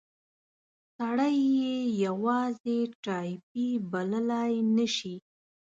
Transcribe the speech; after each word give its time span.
سړی 0.95 1.37
یې 1.59 1.75
یوازې 2.05 2.79
ټایپي 3.03 3.67
بللای 3.91 4.53
نه 4.75 4.85
شي. 4.95 5.15